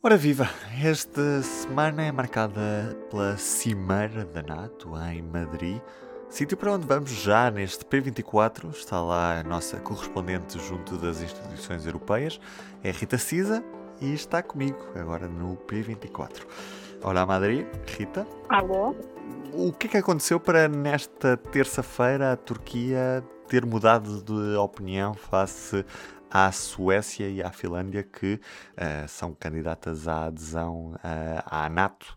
Ora 0.00 0.16
viva! 0.16 0.48
Esta 0.80 1.42
semana 1.42 2.04
é 2.04 2.12
marcada 2.12 2.96
pela 3.10 3.36
Cimeira 3.36 4.24
da 4.24 4.40
NATO 4.42 4.96
em 4.96 5.20
Madrid, 5.20 5.80
sítio 6.28 6.56
para 6.56 6.70
onde 6.70 6.86
vamos 6.86 7.10
já 7.10 7.50
neste 7.50 7.84
P24. 7.84 8.70
Está 8.70 9.02
lá 9.02 9.40
a 9.40 9.42
nossa 9.42 9.80
correspondente 9.80 10.56
junto 10.60 10.96
das 10.98 11.20
instituições 11.20 11.84
europeias, 11.84 12.40
é 12.84 12.92
Rita 12.92 13.18
Cisa, 13.18 13.64
e 14.00 14.14
está 14.14 14.40
comigo 14.40 14.78
agora 14.94 15.26
no 15.26 15.56
P24. 15.56 16.46
Olá 17.02 17.26
Madrid, 17.26 17.66
Rita. 17.98 18.24
Alô? 18.48 18.94
O 19.52 19.72
que 19.72 19.88
é 19.88 19.90
que 19.90 19.96
aconteceu 19.96 20.38
para 20.38 20.68
nesta 20.68 21.36
terça-feira 21.36 22.32
a 22.32 22.36
Turquia 22.36 23.24
ter 23.48 23.66
mudado 23.66 24.22
de 24.22 24.56
opinião 24.56 25.14
face 25.14 25.84
à 26.30 26.50
Suécia 26.52 27.28
e 27.28 27.42
à 27.42 27.50
Finlândia, 27.50 28.02
que 28.02 28.34
uh, 28.34 29.08
são 29.08 29.34
candidatas 29.34 30.06
à 30.08 30.26
adesão 30.26 30.94
uh, 30.94 31.42
à 31.46 31.68
NATO. 31.68 32.16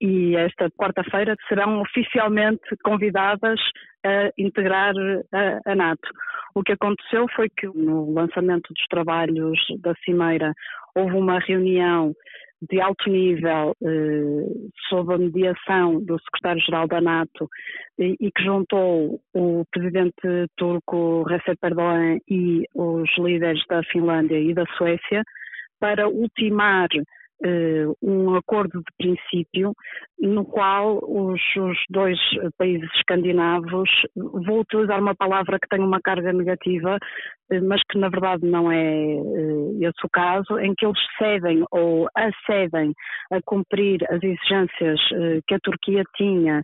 E 0.00 0.36
esta 0.36 0.70
quarta-feira 0.70 1.34
serão 1.48 1.80
oficialmente 1.80 2.76
convidadas 2.84 3.58
a 4.04 4.30
integrar 4.38 4.94
a, 5.32 5.72
a 5.72 5.74
NATO. 5.74 6.08
O 6.54 6.62
que 6.62 6.72
aconteceu 6.72 7.26
foi 7.34 7.48
que 7.48 7.66
no 7.66 8.12
lançamento 8.12 8.72
dos 8.72 8.86
trabalhos 8.88 9.58
da 9.80 9.94
Cimeira 10.04 10.52
houve 10.94 11.14
uma 11.14 11.38
reunião 11.40 12.14
de 12.62 12.80
alto 12.80 13.08
nível 13.08 13.74
eh, 13.82 14.70
sob 14.88 15.14
a 15.14 15.18
mediação 15.18 16.00
do 16.04 16.18
secretário-geral 16.20 16.88
da 16.88 17.00
NATO 17.00 17.48
e, 17.98 18.30
que 18.32 18.42
juntou 18.42 19.20
o 19.34 19.64
presidente 19.70 20.46
turco 20.56 21.22
Recep 21.24 21.58
Erdogan 21.62 22.18
e 22.28 22.64
os 22.74 23.08
líderes 23.18 23.62
da 23.68 23.82
Finlândia 23.84 24.38
e 24.38 24.54
da 24.54 24.64
Suécia 24.76 25.22
para 25.78 26.08
ultimar 26.08 26.88
um 28.02 28.34
acordo 28.34 28.78
de 28.80 28.92
princípio 28.96 29.72
no 30.20 30.44
qual 30.44 30.98
os, 31.02 31.40
os, 31.56 31.78
dois 31.88 32.18
países 32.56 32.88
escandinavos, 32.96 33.88
vou 34.16 34.60
utilizar 34.60 35.00
uma 35.00 35.14
palavra 35.14 35.58
que 35.60 35.68
tem 35.68 35.80
uma 35.80 36.00
carga 36.00 36.32
negativa, 36.32 36.96
uh, 36.96 37.68
mas 37.68 37.80
que 37.88 37.98
na 37.98 38.08
verdade 38.08 38.44
não 38.44 38.70
é 38.70 39.14
uh, 39.14 39.78
esse 39.80 40.04
o 40.04 40.08
caso, 40.10 40.58
em 40.58 40.74
que 40.76 40.84
eles 40.84 40.98
cedem 41.16 41.64
ou 41.70 42.08
acedem 42.16 42.92
a 43.30 43.40
cumprir 43.44 44.04
as 44.10 44.22
exigências 44.22 45.00
que 45.46 45.54
a 45.54 45.60
Turquia 45.60 46.02
tinha 46.16 46.62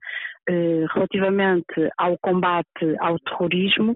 relativamente 0.95 1.91
ao 1.97 2.19
combate 2.19 2.97
ao 3.01 3.19
terrorismo 3.21 3.95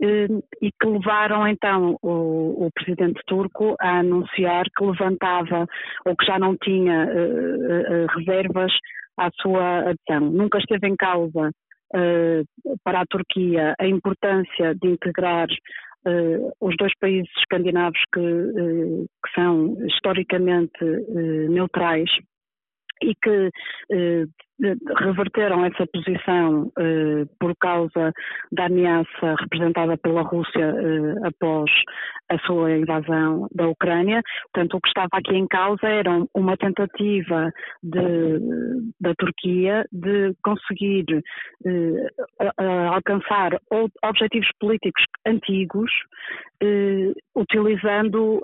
e 0.00 0.72
que 0.80 0.86
levaram 0.86 1.46
então 1.46 1.96
o, 2.02 2.66
o, 2.66 2.70
presidente 2.74 3.20
turco 3.26 3.76
a 3.78 3.98
anunciar 3.98 4.64
que 4.76 4.84
levantava 4.84 5.66
ou 6.06 6.16
que 6.16 6.24
já 6.24 6.38
não 6.38 6.56
tinha 6.56 7.06
uh, 7.06 8.04
uh, 8.04 8.06
reservas 8.16 8.72
à 9.18 9.28
sua 9.42 9.90
adesão. 9.90 10.30
Nunca 10.30 10.58
esteve 10.58 10.88
em 10.88 10.96
causa 10.96 11.50
uh, 11.50 12.78
para 12.82 13.02
a 13.02 13.06
Turquia 13.06 13.74
a 13.78 13.86
importância 13.86 14.74
de 14.74 14.88
integrar 14.88 15.48
os 16.62 16.74
dois 16.78 16.92
países 16.98 17.28
escandinavos 17.36 18.00
que, 18.14 18.20
que 18.22 19.34
são 19.34 19.76
historicamente 19.86 20.82
neutrais 21.50 22.08
e 23.02 23.14
que 23.14 23.50
reverteram 24.98 25.64
essa 25.64 25.86
posição 25.86 26.70
eh, 26.78 27.24
por 27.38 27.54
causa 27.56 28.12
da 28.52 28.66
ameaça 28.66 29.34
representada 29.40 29.96
pela 29.96 30.22
Rússia 30.22 30.74
eh, 30.76 31.26
após 31.26 31.70
a 32.28 32.38
sua 32.40 32.76
invasão 32.76 33.48
da 33.54 33.68
Ucrânia. 33.68 34.20
Portanto, 34.52 34.76
o 34.76 34.80
que 34.80 34.88
estava 34.88 35.08
aqui 35.12 35.34
em 35.34 35.46
causa 35.46 35.86
era 35.86 36.10
uma 36.34 36.56
tentativa 36.56 37.50
de, 37.82 38.38
da 39.00 39.14
Turquia 39.14 39.86
de 39.90 40.34
conseguir 40.44 41.06
eh, 41.64 42.08
alcançar 42.90 43.58
objetivos 44.04 44.48
políticos 44.60 45.02
antigos 45.26 45.90
utilizando 47.34 48.42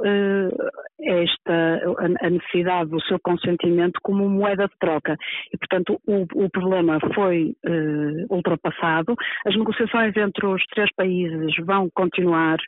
esta 1.00 1.80
a 2.20 2.30
necessidade 2.30 2.90
do 2.90 3.00
seu 3.02 3.18
consentimento 3.20 4.00
como 4.02 4.28
moeda 4.28 4.66
de 4.66 4.78
troca. 4.78 5.16
E, 5.52 5.56
portanto, 5.58 6.00
o, 6.06 6.26
o 6.34 6.50
problema 6.50 6.98
foi 7.14 7.54
uh, 7.66 8.34
ultrapassado. 8.34 9.14
As 9.46 9.56
negociações 9.56 10.16
entre 10.16 10.46
os 10.46 10.64
três 10.66 10.90
países 10.94 11.54
vão 11.64 11.90
continuar, 11.94 12.58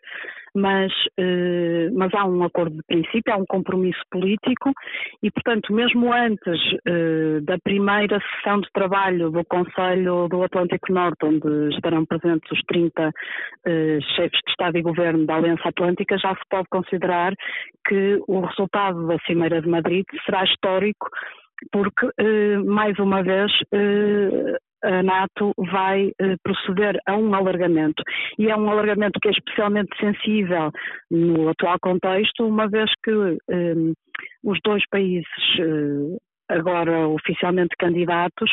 mas, 0.58 0.92
uh, 1.18 1.94
mas 1.94 2.12
há 2.14 2.24
um 2.24 2.42
acordo 2.42 2.76
de 2.76 2.82
princípio, 2.86 3.32
há 3.32 3.36
um 3.36 3.46
compromisso 3.46 4.00
político 4.10 4.72
e, 5.22 5.30
portanto, 5.30 5.72
mesmo 5.72 6.12
antes 6.12 6.60
uh, 6.86 7.40
da 7.42 7.58
primeira 7.58 8.18
sessão 8.20 8.60
de 8.60 8.68
trabalho 8.72 9.30
do 9.30 9.44
Conselho 9.44 10.28
do 10.28 10.42
Atlântico 10.42 10.92
Norte, 10.92 11.24
onde 11.24 11.74
estarão 11.74 12.04
presentes 12.04 12.50
os 12.50 12.60
30 12.66 13.12
chefes 14.16 14.40
de 14.44 14.50
Estado 14.50 14.78
e 14.78 14.82
Governo 14.82 15.26
da 15.26 15.36
Aliança 15.36 15.68
Atlântica, 15.68 16.16
já 16.18 16.34
se 16.34 16.42
pode 16.50 16.66
considerar 16.70 17.32
que 17.86 18.20
o 18.26 18.40
resultado 18.40 19.06
da 19.06 19.18
Cimeira 19.26 19.60
de 19.60 19.68
Madrid 19.68 20.04
será 20.24 20.44
histórico 20.44 21.08
porque, 21.72 22.08
eh, 22.18 22.56
mais 22.58 22.98
uma 22.98 23.22
vez, 23.22 23.50
eh, 23.72 24.56
a 24.82 25.02
NATO 25.02 25.52
vai 25.56 26.12
eh, 26.20 26.36
proceder 26.42 26.98
a 27.06 27.16
um 27.16 27.34
alargamento. 27.34 28.02
E 28.38 28.48
é 28.50 28.56
um 28.56 28.70
alargamento 28.70 29.18
que 29.20 29.28
é 29.28 29.32
especialmente 29.32 29.96
sensível 29.98 30.70
no 31.10 31.48
atual 31.48 31.78
contexto, 31.80 32.46
uma 32.46 32.68
vez 32.68 32.90
que 33.02 33.10
os 34.44 34.58
dois 34.64 34.82
países 34.90 35.26
agora 36.48 37.08
oficialmente 37.08 37.74
candidatos, 37.78 38.50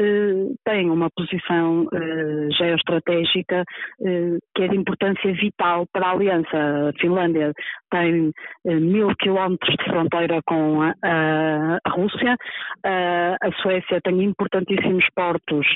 eh, 0.00 0.54
têm 0.64 0.88
uma 0.88 1.10
posição 1.10 1.86
eh, 1.92 2.48
geoestratégica 2.56 3.64
eh, 4.02 4.38
que 4.54 4.62
é 4.62 4.68
de 4.68 4.76
importância 4.76 5.30
vital 5.34 5.86
para 5.92 6.06
a 6.06 6.12
aliança. 6.12 6.56
A 6.88 6.92
Finlândia 6.98 7.52
tem 7.90 8.32
mil 8.64 9.14
quilómetros 9.16 9.76
de 9.76 9.84
fronteira 9.84 10.40
com 10.46 10.80
a, 10.82 11.78
Rússia, 11.88 12.36
a 12.84 13.52
Suécia 13.60 14.00
tem 14.02 14.22
importantíssimos 14.22 15.04
portos 15.14 15.66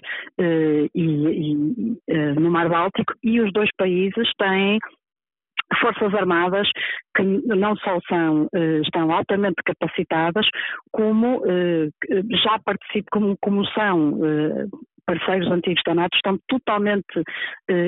no 2.36 2.50
Mar 2.50 2.68
Báltico 2.68 3.14
e 3.22 3.40
os 3.40 3.52
dois 3.52 3.68
países 3.76 4.30
têm 4.38 4.78
Forças 5.80 6.14
Armadas 6.14 6.68
que 7.16 7.22
não 7.22 7.76
só 7.76 7.98
são, 8.08 8.48
eh, 8.54 8.80
estão 8.82 9.10
altamente 9.12 9.62
capacitadas, 9.64 10.46
como 10.92 11.42
eh, 11.46 11.88
já 12.42 12.58
participam, 12.64 13.08
como, 13.10 13.36
como 13.40 13.64
são 13.66 14.18
eh, 14.24 14.66
parceiros 15.06 15.50
antigos 15.50 15.82
da 15.86 15.94
NATO 15.94 16.16
estão 16.16 16.38
totalmente 16.48 17.22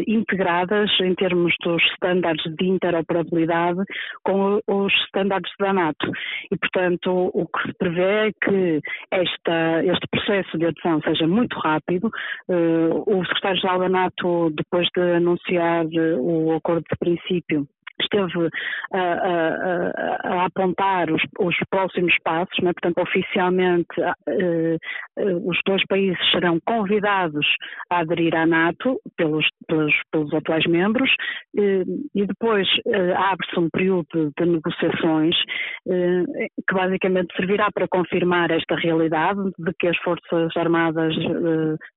integradas 0.06 0.90
em 1.00 1.14
termos 1.14 1.54
dos 1.64 1.82
estándares 1.92 2.42
de 2.58 2.66
interoperabilidade 2.66 3.80
com 4.22 4.60
os 4.66 4.92
estándares 5.06 5.50
da 5.58 5.72
NATO. 5.72 6.12
E, 6.52 6.58
portanto, 6.58 7.30
o 7.32 7.46
que 7.46 7.68
se 7.68 7.74
prevê 7.78 8.28
é 8.28 8.32
que 8.32 8.80
esta, 9.10 9.82
este 9.84 10.06
processo 10.10 10.58
de 10.58 10.66
adesão 10.66 11.00
seja 11.00 11.26
muito 11.26 11.58
rápido. 11.58 12.10
O 13.06 13.24
secretário-geral 13.24 13.78
da 13.78 13.88
NATO, 13.88 14.50
depois 14.50 14.86
de 14.94 15.00
anunciar 15.00 15.86
o 16.18 16.52
acordo 16.52 16.84
de 16.90 16.98
princípio, 16.98 17.66
esteve 18.00 18.48
a, 18.92 18.98
a, 18.98 20.20
a 20.24 20.44
apontar 20.46 21.10
os, 21.10 21.22
os, 21.38 21.56
próximos 21.70 22.14
passos, 22.22 22.56
né? 22.62 22.72
portanto, 22.72 22.98
oficialmente 23.02 24.00
uh, 24.00 24.76
uh, 25.20 25.48
os 25.50 25.58
dois 25.66 25.84
países 25.86 26.18
serão 26.30 26.58
convidados 26.66 27.46
a 27.90 28.00
aderir 28.00 28.34
à 28.34 28.46
NATO 28.46 29.00
pelos, 29.16 29.46
pelos, 29.66 29.94
pelos 30.10 30.32
atuais 30.34 30.64
membros 30.66 31.10
uh, 31.58 32.08
e 32.14 32.26
depois 32.26 32.68
abre-se 33.16 33.58
um 33.58 33.68
período 33.70 34.32
de 34.38 34.46
negociações 34.46 35.34
que 35.86 36.74
basicamente 36.74 37.34
servirá 37.36 37.68
para 37.72 37.88
confirmar 37.88 38.50
esta 38.50 38.76
realidade 38.76 39.40
de 39.58 39.72
que 39.78 39.88
as 39.88 39.96
Forças 39.98 40.56
Armadas 40.56 41.14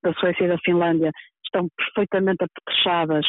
da 0.04 0.14
Suécia 0.14 0.46
e 0.46 0.48
da 0.48 0.58
Finlândia 0.60 1.12
estão 1.50 1.68
perfeitamente 1.76 2.44
apetrechadas 2.44 3.26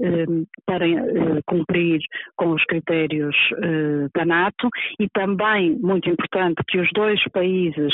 eh, 0.00 0.26
para 0.66 0.86
eh, 0.86 1.40
cumprir 1.46 2.00
com 2.36 2.50
os 2.52 2.64
critérios 2.64 3.36
eh, 3.62 4.08
da 4.14 4.24
NATO 4.24 4.68
e 5.00 5.08
também, 5.08 5.78
muito 5.80 6.08
importante, 6.08 6.62
que 6.68 6.78
os 6.78 6.88
dois 6.94 7.20
países 7.32 7.92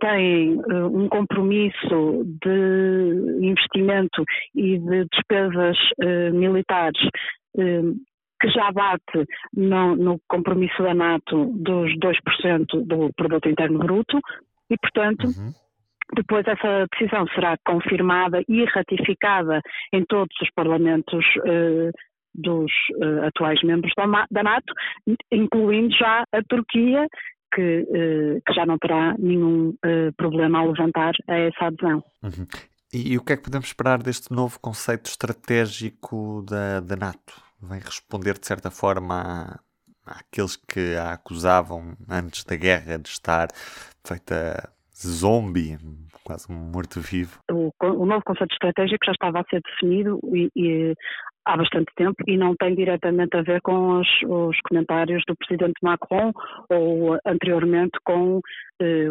têm 0.00 0.56
uh, 0.56 0.86
um 0.86 1.08
compromisso 1.08 2.24
de 2.44 3.38
investimento 3.40 4.24
e 4.54 4.78
de 4.78 5.06
despesas 5.10 5.76
uh, 6.02 6.34
militares 6.34 7.00
uh, 7.56 7.94
que 8.40 8.48
já 8.48 8.70
bate 8.72 9.26
no, 9.54 9.96
no, 9.96 10.20
compromisso 10.28 10.82
da 10.82 10.94
NATO 10.94 11.46
dos 11.54 11.90
2% 11.98 12.86
do 12.86 13.10
produto 13.14 13.48
interno 13.48 13.78
bruto 13.78 14.18
e, 14.70 14.76
portanto, 14.78 15.26
uhum 15.26 15.52
depois 16.14 16.46
essa 16.46 16.86
decisão 16.92 17.26
será 17.34 17.56
confirmada 17.66 18.42
e 18.48 18.64
ratificada 18.64 19.60
em 19.92 20.04
todos 20.04 20.34
os 20.40 20.50
parlamentos 20.54 21.24
uh, 21.38 21.90
dos 22.34 22.70
uh, 22.96 23.26
atuais 23.26 23.62
membros 23.62 23.92
da, 23.96 24.06
da, 24.30 24.42
NATO, 24.42 24.72
incluindo 25.32 25.94
já 25.96 26.24
a 26.32 26.42
Turquia, 26.48 27.06
que, 27.52 27.84
que 28.46 28.54
já 28.54 28.64
não 28.64 28.78
terá 28.78 29.16
nenhum 29.18 29.74
problema 30.16 30.60
ao 30.60 30.70
levantar 30.70 31.12
a 31.26 31.34
essa 31.36 31.66
adesão. 31.66 32.00
Uhum. 32.22 32.46
E, 32.92 33.12
e, 33.12 33.18
o 33.18 33.24
que 33.24 33.32
é 33.32 33.36
que 33.36 33.42
podemos 33.42 33.66
esperar 33.66 34.02
deste 34.02 34.32
novo 34.32 34.58
conceito 34.60 35.06
estratégico 35.06 36.44
da, 36.48 36.80
da 36.80 36.94
NATO? 36.94 37.42
Vem 37.60 37.80
responder 37.80 38.38
de 38.38 38.46
certa 38.46 38.70
forma 38.70 39.60
àqueles 40.04 40.56
que 40.56 40.96
a 40.96 41.12
acusavam 41.12 41.96
antes 42.08 42.44
da 42.44 42.56
guerra 42.56 42.98
de 42.98 43.08
estar 43.08 43.48
feita 44.04 44.72
zombie, 45.06 45.78
quase 46.24 46.50
morto-vivo? 46.50 47.38
O, 47.50 47.70
o, 47.82 48.06
novo 48.06 48.22
conceito 48.24 48.52
estratégico 48.52 49.04
já 49.04 49.12
estava 49.12 49.40
a 49.40 49.44
ser 49.44 49.60
definido 49.62 50.20
e, 50.34 50.50
e, 50.56 50.94
há 51.44 51.56
bastante 51.56 51.92
tempo 51.96 52.22
e 52.26 52.36
não 52.36 52.54
tem 52.56 52.74
diretamente 52.74 53.36
a 53.36 53.42
ver 53.42 53.60
com 53.62 54.00
os, 54.00 54.08
os 54.26 54.56
comentários 54.68 55.22
do 55.26 55.34
presidente 55.36 55.78
Macron 55.82 56.32
ou 56.68 57.18
anteriormente 57.26 57.98
com 58.04 58.40
eh, 58.80 59.06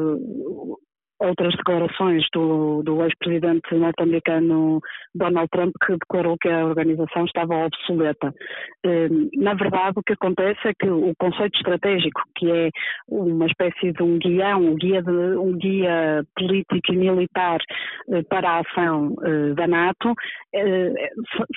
outras 1.19 1.54
declarações 1.56 2.25
do, 2.33 2.81
do 2.83 3.04
ex-presidente 3.04 3.75
norte-americano 3.75 4.81
Donald 5.13 5.50
Trump, 5.51 5.74
que 5.86 5.94
declarou 5.94 6.38
que 6.39 6.50
a 6.50 6.66
organização 6.66 7.25
estava 7.25 7.66
obsoleta. 7.66 8.33
Hum, 8.86 9.30
na 9.36 9.54
verdade, 9.54 10.00
o 10.00 10.04
que 10.04 10.13
acontece 10.13 10.60
é 10.68 10.74
que 10.74 10.89
o 10.89 11.13
conceito 11.19 11.57
estratégico, 11.57 12.21
que 12.36 12.50
é 12.50 12.69
uma 13.07 13.45
espécie 13.45 13.92
de 13.92 14.04
um 14.04 14.18
guião, 14.18 14.62
um 14.62 14.75
guia, 14.75 15.01
de, 15.01 15.12
um 15.12 15.57
guia 15.57 16.24
político 16.36 16.94
e 16.94 16.98
militar 16.98 17.60
eh, 18.12 18.24
para 18.30 18.50
a 18.50 18.60
ação 18.60 19.16
eh, 19.24 19.54
da 19.56 19.68
NATO, 19.68 20.13
eh, 20.54 20.94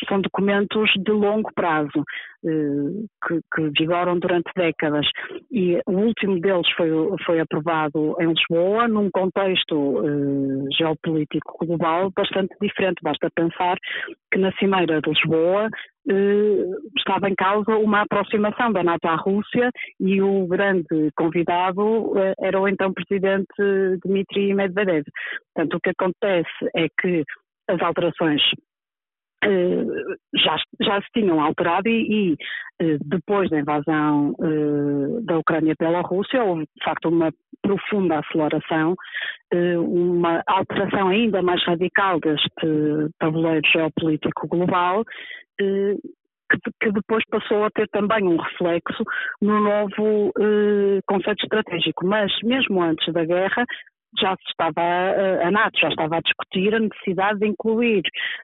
são 0.09 0.21
documentos 0.21 0.91
de 0.97 1.13
longo 1.13 1.51
prazo. 1.55 2.05
Que, 2.43 3.41
que, 3.55 3.71
vigoram 3.79 4.19
durante 4.19 4.51
décadas 4.57 5.07
e 5.51 5.81
o 5.87 5.93
último 5.93 6.41
deles 6.41 6.67
foi, 6.77 6.91
foi 7.25 7.39
aprovado 7.39 8.17
em 8.21 8.27
Lisboa 8.27 8.89
num 8.89 9.09
contexto 9.13 9.77
uh, 9.77 10.67
geopolítico 10.77 11.65
global 11.65 12.11
bastante 12.11 12.53
diferente. 12.61 13.03
Basta 13.03 13.29
pensar 13.35 13.77
que 14.33 14.39
na 14.39 14.51
Cimeira 14.53 15.01
de 15.01 15.09
Lisboa 15.09 15.69
uh, 15.69 16.89
estava 16.97 17.29
em 17.29 17.35
causa 17.35 17.77
uma 17.77 18.03
aproximação 18.03 18.73
da 18.73 18.83
NATO 18.83 19.07
à 19.07 19.15
Rússia 19.15 19.71
e 20.01 20.21
o 20.21 20.47
grande 20.47 21.11
convidado 21.17 21.83
uh, 21.83 22.35
era 22.41 22.61
o 22.61 22.69
então 22.69 22.93
presidente 22.93 23.47
Dmitry 24.05 24.55
Medvedev. 24.55 25.05
Portanto, 25.55 25.77
o 25.77 25.81
que 25.81 25.91
acontece 25.91 26.71
é 26.75 26.89
que 27.01 27.25
as 27.69 27.81
alterações 27.81 28.43
eh, 28.43 28.72
já, 30.35 30.57
já 30.81 31.01
se 31.01 31.09
tinham 31.15 31.41
alterado 31.41 31.89
e, 31.89 32.33
e 32.33 32.37
eh, 32.81 32.99
depois 33.05 33.51
da 33.51 33.59
invasão 33.59 34.35
eh, 34.41 35.21
da 35.23 35.39
Ucrânia 35.39 35.75
pela 35.77 36.01
Rússia 36.01 36.45
houve 36.45 36.63
de 36.63 36.85
facto 36.85 37.09
uma 37.09 37.33
profunda 37.61 38.19
aceleração, 38.19 38.97
uma 39.53 40.43
alteração 40.49 41.09
ainda 41.09 41.43
mais 41.43 41.63
radical 41.65 42.19
deste 42.19 42.51
tabuleiro 43.21 43.65
geopolítico 43.71 44.49
global 44.49 45.05
que, 45.57 46.91
depois 46.91 47.23
passou 47.31 47.65
a 47.65 47.71
ter 47.71 47.87
também 47.91 48.25
um 48.25 48.37
reflexo 48.37 49.05
no 49.41 49.61
novo 49.61 50.33
conceito 51.07 51.45
estratégico. 51.45 52.05
Mas 52.05 52.33
mesmo 52.43 52.83
antes 52.83 53.13
da 53.13 53.25
guerra, 53.25 53.65
já 54.21 54.37
se 54.37 54.51
estava, 54.51 54.81
a 55.43 55.51
NATO 55.51 55.79
já 55.79 55.89
estava 55.89 56.17
a 56.17 56.21
discutir 56.21 56.75
a 56.75 56.81
necessidade 56.81 57.41
de 57.41 57.47
incluir 57.47 58.03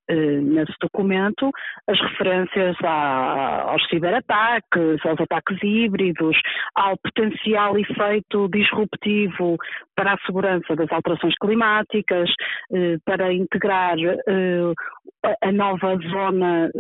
eh, 0.09 0.15
nesse 0.15 0.73
documento 0.81 1.51
as 1.87 2.01
referências 2.01 2.77
aos 2.83 3.87
ciberataques, 3.89 5.05
aos 5.05 5.21
ataques 5.21 5.59
híbridos, 5.63 6.37
ao 6.75 6.97
potencial 6.99 7.79
efeito 7.79 8.49
disruptivo 8.49 9.57
para 9.95 10.15
a 10.15 10.19
segurança 10.27 10.75
das 10.75 10.91
alterações 10.91 11.35
climáticas, 11.41 12.31
eh, 12.73 12.97
para 13.05 13.33
integrar 13.33 13.97
eh, 13.99 14.73
a 15.43 15.53
nova 15.53 15.97
zona 15.97 16.71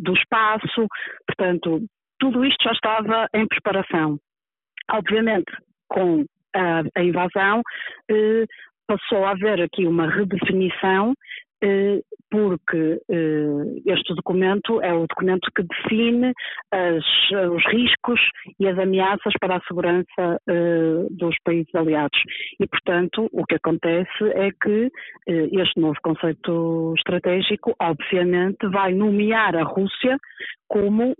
do 0.00 0.14
espaço, 0.14 0.86
portanto, 1.26 1.82
tudo 2.18 2.44
isto 2.44 2.64
já 2.64 2.72
estava 2.72 3.28
em 3.34 3.46
preparação. 3.46 4.18
Obviamente, 4.90 5.52
com 5.88 6.24
a, 6.54 6.82
a 6.94 7.02
invasão, 7.02 7.62
eh, 8.10 8.44
passou 8.86 9.24
a 9.24 9.30
haver 9.30 9.60
aqui 9.62 9.86
uma 9.86 10.08
redefinição 10.08 11.14
eh, 11.62 12.00
porque 12.30 13.00
eh, 13.08 13.82
este 13.86 14.14
documento 14.14 14.80
é 14.82 14.92
o 14.92 15.06
documento 15.06 15.48
que 15.54 15.62
define 15.62 16.32
as, 16.72 17.04
os 17.52 17.64
riscos 17.66 18.20
e 18.58 18.66
as 18.68 18.78
ameaças 18.78 19.32
para 19.40 19.56
a 19.56 19.60
segurança 19.62 20.40
eh, 20.48 21.06
dos 21.10 21.36
países 21.44 21.74
aliados. 21.74 22.18
E, 22.60 22.66
portanto, 22.66 23.28
o 23.32 23.44
que 23.44 23.54
acontece 23.54 24.24
é 24.34 24.50
que 24.50 24.90
este 25.26 25.80
novo 25.80 25.96
conceito 26.02 26.94
estratégico, 26.96 27.74
obviamente, 27.80 28.66
vai 28.68 28.92
nomear 28.94 29.56
a 29.56 29.62
Rússia 29.62 30.16
como 30.68 31.14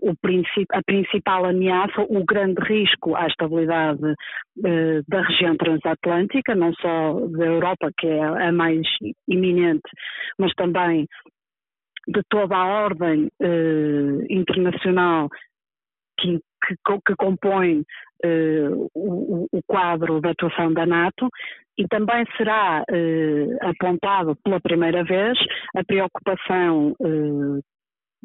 a 0.71 0.81
principal 0.83 1.45
ameaça, 1.45 2.01
o 2.07 2.23
grande 2.23 2.61
risco 2.61 3.15
à 3.15 3.25
estabilidade 3.25 4.13
da 5.07 5.21
região 5.21 5.57
transatlântica, 5.57 6.53
não 6.53 6.71
só 6.73 7.19
da 7.29 7.45
Europa, 7.45 7.89
que 7.97 8.07
é 8.07 8.21
a 8.21 8.51
mais 8.51 8.85
iminente, 9.27 9.89
mas 10.37 10.53
também 10.53 10.98
de 12.07 12.21
toda 12.29 12.55
a 12.55 12.65
ordem 12.83 13.29
eh, 13.41 14.25
internacional 14.29 15.29
que, 16.19 16.39
que, 16.65 16.75
que 17.05 17.15
compõe 17.15 17.83
eh, 18.23 18.69
o, 18.95 19.47
o, 19.51 19.61
quadro 19.67 20.19
da 20.19 20.31
atuação 20.31 20.73
da 20.73 20.85
NATO 20.85 21.29
e 21.77 21.87
também 21.87 22.25
será 22.35 22.83
eh, 22.89 23.57
apontado 23.61 24.35
pela 24.43 24.59
primeira 24.59 25.03
vez 25.03 25.37
a 25.75 25.83
preocupação 25.83 26.95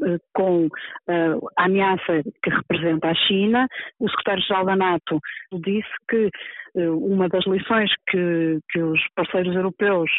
eh, 0.02 0.18
com 0.32 0.66
uh, 0.66 1.48
a 1.56 1.66
ameaça 1.66 2.22
que 2.42 2.50
representa 2.50 3.08
a 3.08 3.14
China. 3.14 3.68
O 4.00 4.08
secretário-geral 4.08 4.64
da 4.64 4.76
NATO 4.76 5.20
disse 5.52 5.88
que 6.08 6.30
uh, 6.74 6.98
uma 6.98 7.28
das 7.28 7.46
lições 7.46 7.90
que, 8.08 8.58
que 8.70 8.82
os 8.82 9.00
parceiros 9.14 9.54
europeus 9.54 10.10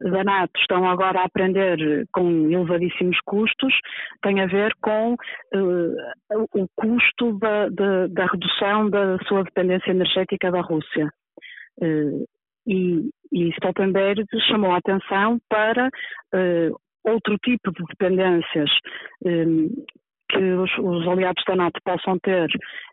da 0.00 0.24
NATO 0.24 0.52
estão 0.60 0.88
agora 0.88 1.20
a 1.20 1.24
aprender 1.24 2.06
com 2.12 2.50
elevadíssimos 2.50 3.18
custos 3.24 3.74
tem 4.22 4.40
a 4.40 4.46
ver 4.46 4.72
com 4.80 5.14
uh, 5.14 6.46
o 6.54 6.68
custo 6.76 7.38
da, 7.38 7.68
da, 7.68 8.06
da, 8.08 8.26
redução 8.26 8.90
da 8.90 9.18
sua 9.26 9.44
dependência 9.44 9.90
energética 9.90 10.50
da 10.50 10.60
Rússia. 10.60 11.10
E, 12.66 13.08
e 13.32 13.48
Stoltenberg 13.50 14.24
chamou 14.48 14.72
a 14.72 14.78
atenção 14.78 15.38
para 15.48 15.88
outro 17.04 17.36
tipo 17.38 17.72
de 17.72 17.84
dependências 17.88 18.70
um, 19.24 19.68
que 20.30 20.38
os, 20.38 20.70
os, 20.78 21.08
aliados 21.08 21.42
da 21.46 21.56
NATO 21.56 21.80
possam 21.82 22.18
ter 22.18 22.48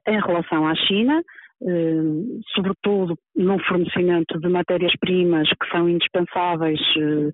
em 0.08 0.20
relação 0.22 0.68
à 0.68 0.75
China, 0.75 1.22
um, 1.62 2.41
sobretudo 2.53 3.17
no 3.35 3.59
fornecimento 3.65 4.39
de 4.39 4.50
matérias-primas 4.50 5.47
que 5.50 5.69
são 5.71 5.88
indispensáveis, 5.88 6.79
uh, 6.97 7.29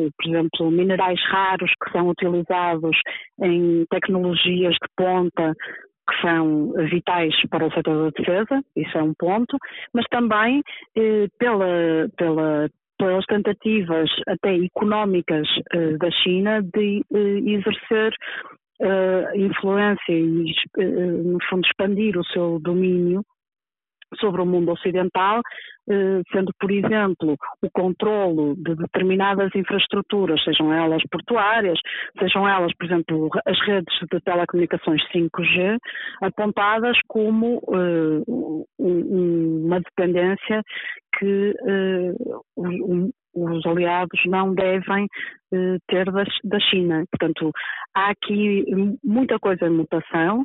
uh, 0.00 0.10
por 0.16 0.28
exemplo, 0.28 0.70
minerais 0.70 1.20
raros 1.28 1.70
que 1.82 1.92
são 1.92 2.08
utilizados 2.08 2.96
em 3.42 3.84
tecnologias 3.90 4.74
de 4.74 4.88
ponta 4.96 5.54
que 6.08 6.20
são 6.20 6.72
vitais 6.88 7.34
para 7.50 7.66
o 7.66 7.72
setor 7.72 8.04
da 8.04 8.10
defesa, 8.16 8.62
isso 8.76 8.96
é 8.96 9.02
um 9.02 9.12
ponto, 9.18 9.56
mas 9.92 10.04
também 10.08 10.62
eh, 10.96 11.26
pela, 11.36 12.08
pela 12.16 12.70
pelas 12.96 13.26
tentativas 13.26 14.08
até 14.28 14.54
económicas 14.54 15.48
da 15.98 16.10
China 16.22 16.62
de 16.62 17.02
exercer 17.12 18.14
uh, 18.80 19.36
influência 19.36 20.12
e, 20.12 20.54
no 20.78 21.38
fundo, 21.50 21.66
expandir 21.66 22.16
o 22.16 22.24
seu 22.26 22.58
domínio 22.60 23.22
sobre 24.20 24.40
o 24.40 24.46
mundo 24.46 24.72
ocidental, 24.72 25.40
sendo, 26.32 26.52
por 26.58 26.70
exemplo, 26.70 27.36
o 27.62 27.70
controlo 27.70 28.54
de 28.56 28.74
determinadas 28.74 29.54
infraestruturas, 29.54 30.42
sejam 30.42 30.72
elas 30.72 31.02
portuárias, 31.10 31.78
sejam 32.18 32.48
elas, 32.48 32.72
por 32.76 32.86
exemplo, 32.86 33.28
as 33.46 33.58
redes 33.66 33.94
de 34.12 34.20
telecomunicações 34.20 35.00
5G, 35.14 35.78
apontadas 36.22 36.98
como 37.06 37.62
uma 38.78 39.80
dependência 39.80 40.62
que 41.18 41.54
uh, 41.62 43.12
os 43.34 43.66
aliados 43.66 44.20
não 44.26 44.54
devem 44.54 45.06
ter 45.88 46.10
da, 46.10 46.24
da, 46.44 46.60
China. 46.60 47.04
Portanto, 47.10 47.52
há 47.94 48.10
aqui 48.10 48.64
muita 49.04 49.38
coisa 49.38 49.66
em 49.66 49.70
mutação, 49.70 50.44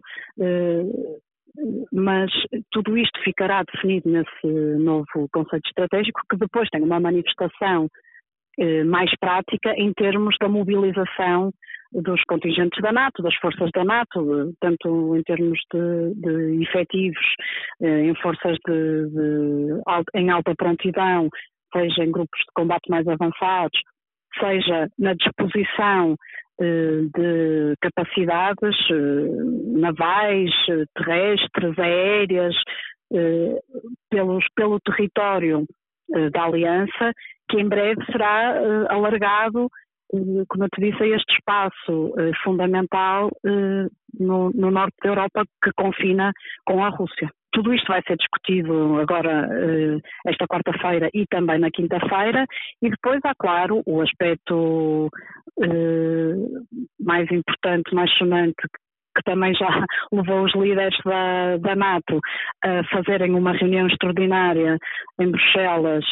mas 1.91 2.31
tudo 2.72 2.98
isto 2.98 3.20
ficará 3.24 3.63
definido 3.63 4.10
nesse 4.10 4.48
novo 4.79 5.05
conceito 5.34 5.67
estratégico, 5.67 6.22
que 6.29 6.38
depois 6.38 6.70
tem 6.70 6.81
uma 6.81 7.00
manifestação 7.00 7.88
mais 8.86 9.10
prática 9.20 9.74
em 9.77 9.91
termos 9.93 10.36
da 10.39 10.48
mobilização 10.48 11.51
dos 11.93 12.24
contingentes 12.24 12.81
da 12.81 12.91
NATO, 12.91 13.22
das 13.22 13.36
forças 13.36 13.70
da 13.74 13.84
NATO, 13.84 14.53
tanto 14.60 15.15
em 15.15 15.24
termos 15.24 15.60
de, 15.74 16.13
de 16.15 16.63
efetivos, 16.63 17.25
eh, 17.81 18.05
em 18.05 18.15
forças 18.15 18.58
de, 18.65 19.10
de, 19.10 19.81
em 20.15 20.29
alta 20.29 20.53
prontidão, 20.55 21.29
seja 21.74 22.03
em 22.03 22.12
grupos 22.12 22.39
de 22.39 22.53
combate 22.55 22.89
mais 22.89 23.05
avançados, 23.08 23.77
seja 24.39 24.88
na 24.97 25.13
disposição 25.13 26.15
eh, 26.59 27.01
de 27.15 27.75
capacidades 27.81 28.77
eh, 28.89 29.79
navais, 29.79 30.51
terrestres, 30.95 31.79
aéreas, 31.79 32.55
pelos, 34.09 34.45
pelo 34.55 34.79
território 34.79 35.65
da 36.31 36.43
Aliança, 36.45 37.11
que 37.50 37.59
em 37.59 37.67
breve 37.67 38.01
será 38.05 38.88
alargado 38.88 39.69
como 40.50 40.65
eu 40.65 40.69
te 40.69 40.81
disse, 40.81 41.03
a 41.03 41.07
este 41.07 41.33
espaço 41.33 42.13
eh, 42.19 42.31
fundamental 42.43 43.29
eh, 43.45 43.88
no, 44.19 44.51
no, 44.51 44.69
norte 44.69 44.95
da 45.01 45.09
Europa 45.09 45.45
que 45.63 45.71
confina 45.75 46.33
com 46.65 46.83
a 46.83 46.89
Rússia. 46.89 47.29
Tudo 47.51 47.74
isto 47.74 47.88
vai 47.88 48.01
ser 48.08 48.17
discutido 48.17 49.00
agora 49.00 49.48
eh, 49.51 49.98
esta 50.25 50.48
quarta-feira 50.48 51.10
e 51.13 51.25
também 51.27 51.60
na 51.60 51.70
quinta-feira, 51.70 52.46
e 52.81 52.89
depois 52.89 53.20
há, 53.24 53.34
claro, 53.36 53.81
o 53.86 54.01
aspecto 54.01 55.10
mais 57.00 57.29
importante, 57.31 57.93
mais 57.93 58.12
sonante, 58.17 58.55
que 59.15 59.24
também 59.24 59.53
já 59.53 59.67
levou 60.12 60.43
os 60.43 60.53
líderes 60.55 60.98
da, 61.05 61.58
da, 61.58 61.75
NATO 61.75 62.20
a 62.63 62.84
fazerem 62.86 63.36
uma 63.36 63.51
reunião 63.51 63.88
extraordinária 63.88 64.77
em 65.20 65.29
Bruxelas 65.29 66.05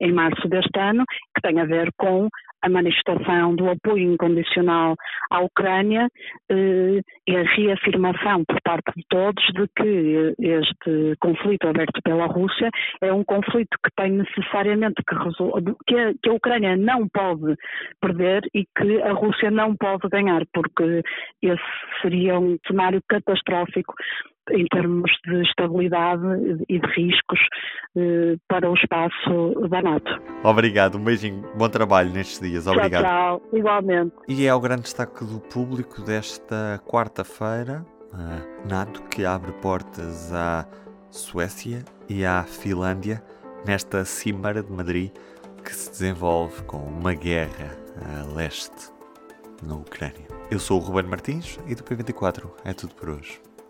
em 0.00 0.12
março 0.12 0.48
deste 0.48 0.78
ano, 0.78 1.04
que 1.34 1.40
tem 1.42 1.60
a 1.60 1.64
ver 1.64 1.90
com 1.96 2.28
a 2.62 2.68
manifestação 2.68 3.54
do 3.54 3.70
apoio 3.70 4.12
incondicional 4.12 4.94
à 5.30 5.40
Ucrânia 5.40 6.08
eh, 6.50 7.00
e 7.26 7.36
a 7.36 7.42
reafirmação 7.42 8.44
por 8.44 8.60
parte 8.62 8.92
de 8.96 9.02
todos 9.08 9.44
de 9.54 9.66
que 9.76 10.34
este 10.38 11.16
conflito 11.20 11.68
aberto 11.68 12.00
pela 12.02 12.26
Rússia 12.26 12.70
é 13.00 13.12
um 13.12 13.24
conflito 13.24 13.76
que 13.84 13.90
tem 13.96 14.12
necessariamente 14.12 15.02
que, 15.06 15.16
que, 15.86 15.98
a, 15.98 16.12
que 16.22 16.28
a 16.28 16.32
Ucrânia 16.32 16.76
não 16.76 17.08
pode 17.08 17.54
perder 18.00 18.42
e 18.54 18.64
que 18.76 19.02
a 19.02 19.12
Rússia 19.12 19.50
não 19.50 19.76
pode 19.76 20.08
ganhar, 20.08 20.42
porque 20.52 21.02
esse 21.42 21.62
seria 22.02 22.38
um 22.38 22.56
cenário 22.66 23.00
catastrófico 23.08 23.94
em 24.50 24.64
termos 24.66 25.10
de 25.26 25.42
estabilidade 25.42 26.24
e 26.68 26.78
de 26.78 26.86
riscos 26.88 27.38
eh, 27.96 28.36
para 28.48 28.70
o 28.70 28.74
espaço 28.74 29.68
da 29.68 29.82
NATO. 29.82 30.22
Obrigado, 30.44 30.98
um 30.98 31.04
beijinho, 31.04 31.44
bom 31.56 31.68
trabalho 31.68 32.10
nestes 32.12 32.40
dias, 32.40 32.66
obrigado. 32.66 33.02
Tchau, 33.02 33.40
tchau. 33.40 33.58
igualmente. 33.58 34.14
E 34.28 34.46
é 34.46 34.54
o 34.54 34.60
grande 34.60 34.82
destaque 34.82 35.24
do 35.24 35.40
público 35.40 36.02
desta 36.02 36.80
quarta-feira, 36.86 37.84
a 38.12 38.68
NATO 38.68 39.02
que 39.04 39.24
abre 39.24 39.52
portas 39.52 40.32
à 40.32 40.66
Suécia 41.10 41.84
e 42.08 42.24
à 42.24 42.42
Finlândia 42.44 43.22
nesta 43.66 44.04
Cimeira 44.04 44.62
de 44.62 44.72
Madrid 44.72 45.10
que 45.64 45.74
se 45.74 45.90
desenvolve 45.90 46.62
com 46.62 46.78
uma 46.78 47.12
guerra 47.12 47.76
a 47.96 48.34
leste 48.34 48.92
na 49.66 49.74
Ucrânia. 49.74 50.26
Eu 50.50 50.60
sou 50.60 50.80
o 50.80 50.84
Ruben 50.84 51.10
Martins 51.10 51.58
e 51.66 51.74
do 51.74 51.82
P24 51.82 52.50
é 52.64 52.72
tudo 52.72 52.94
por 52.94 53.08
hoje. 53.08 53.40